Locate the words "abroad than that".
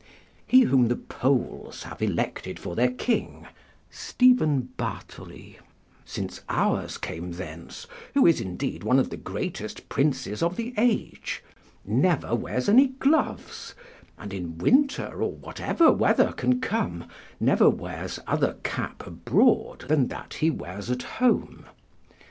19.05-20.33